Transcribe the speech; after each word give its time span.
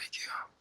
thank 0.00 0.16
you. 0.24 0.59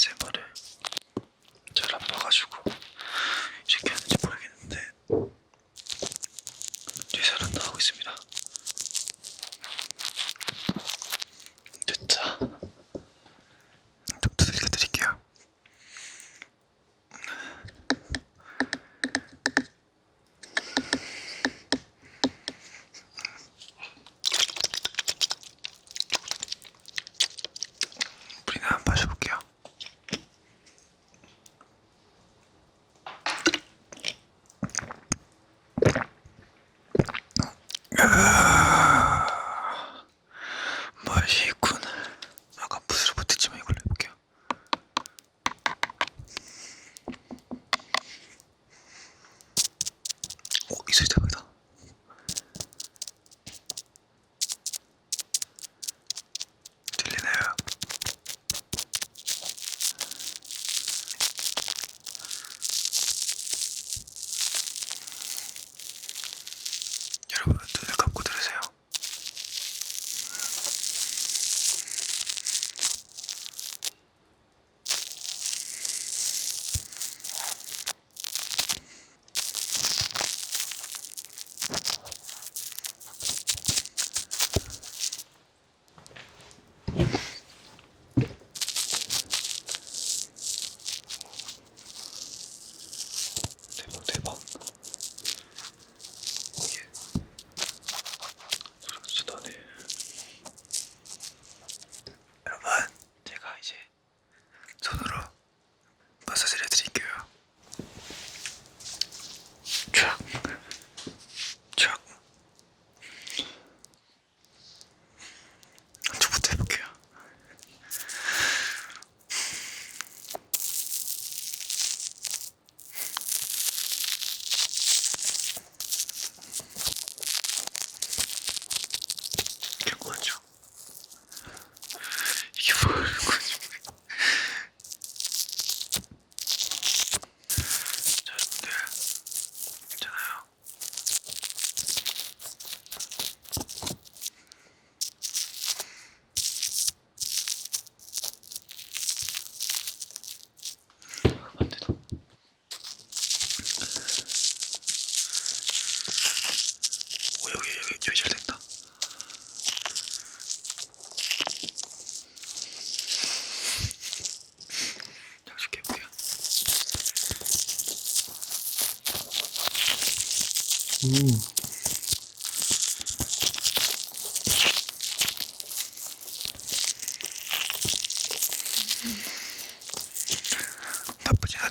ASMR을 0.00 0.40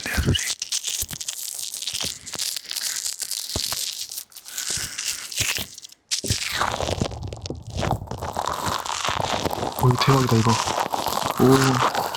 뾰루리 0.09 0.37
오 9.81 9.89
대박이다 9.95 10.35
이거. 10.37 10.51
오. 11.41 12.08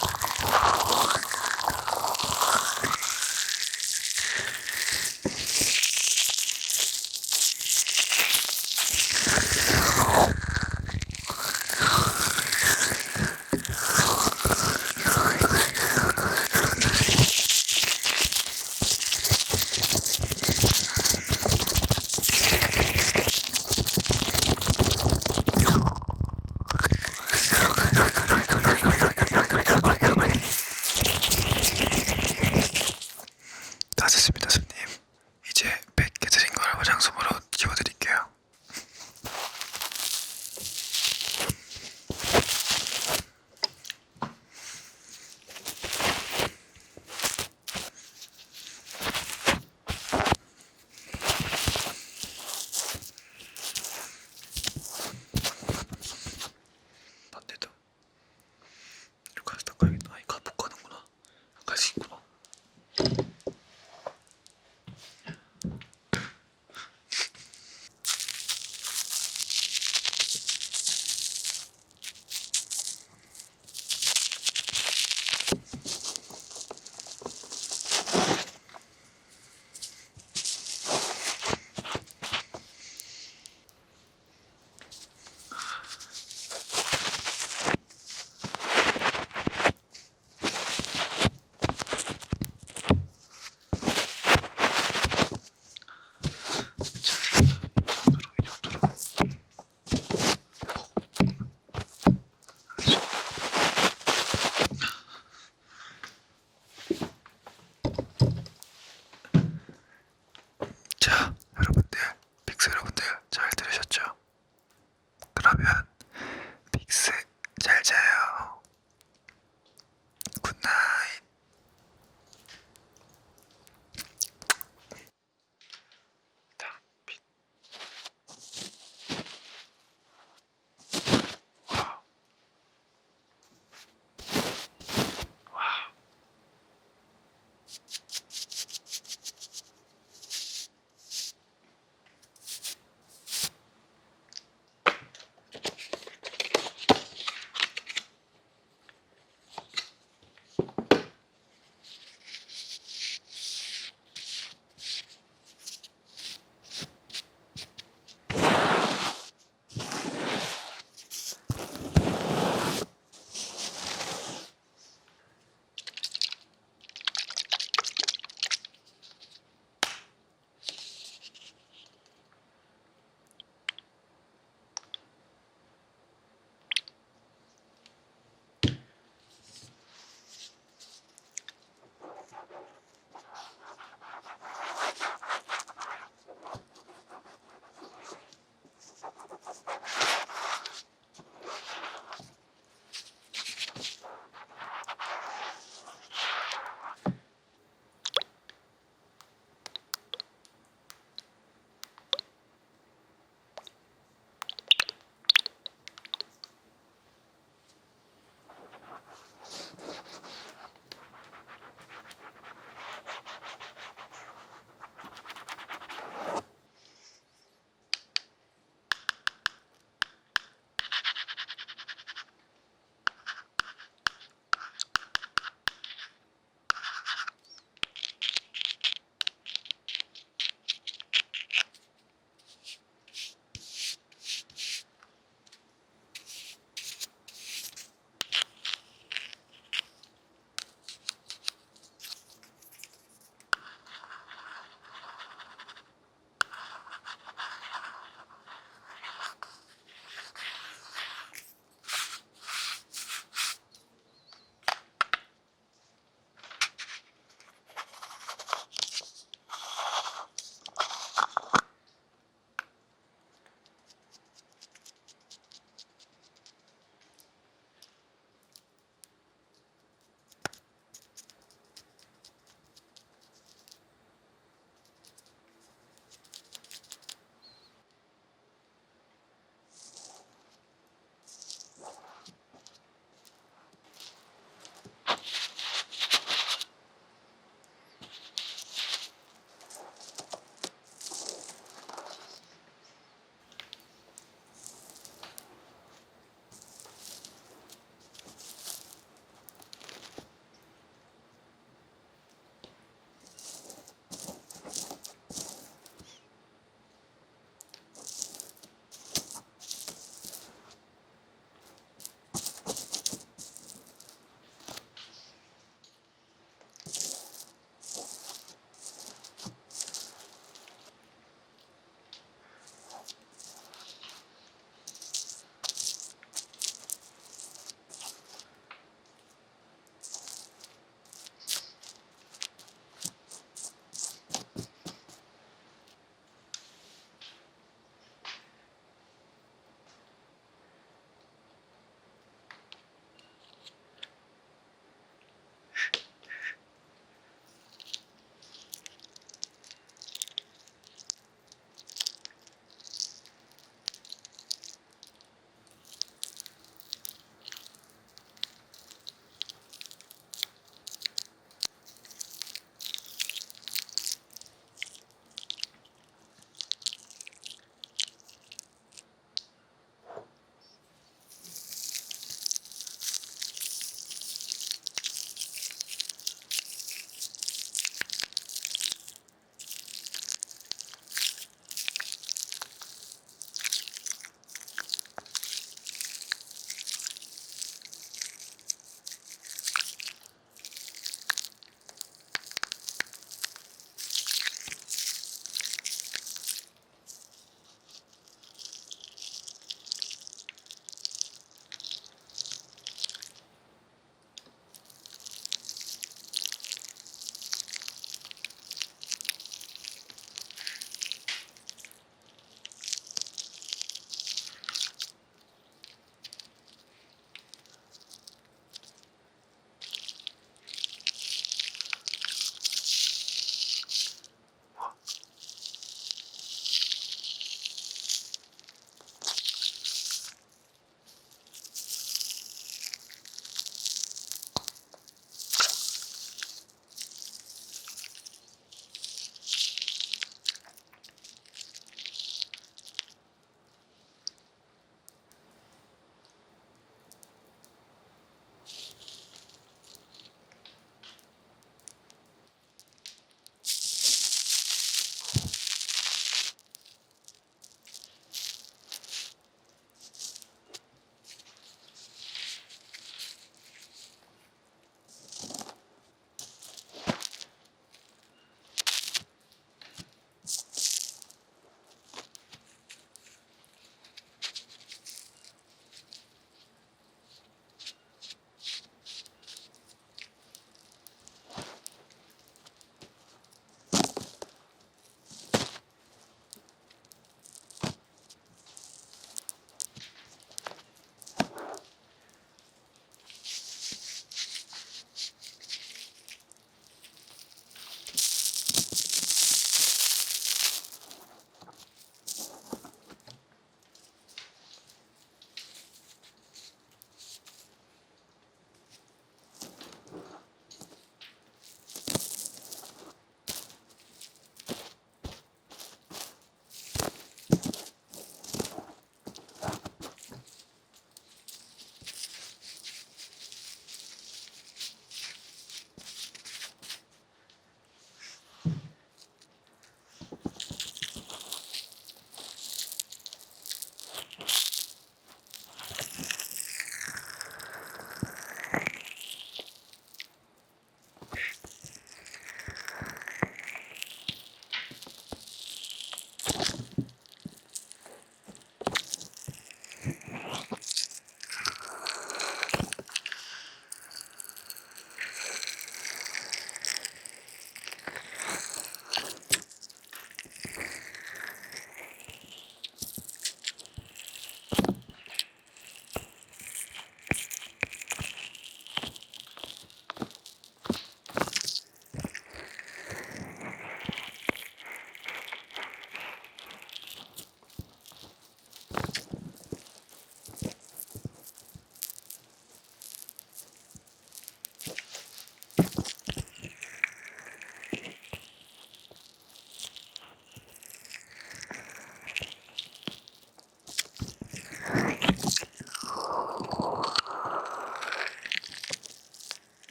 you 534.39 534.72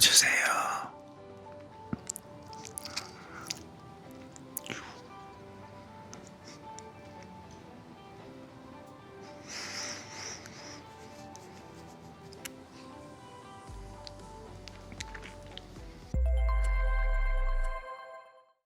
just 0.00 0.20
say 0.20 0.37